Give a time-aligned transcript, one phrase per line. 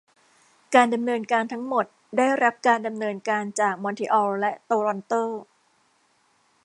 [0.75, 1.85] การดำเนินการทั้งหมด
[2.17, 5.13] ได้รับการดำเนินการจากมอนทรีออลและโตรอนโต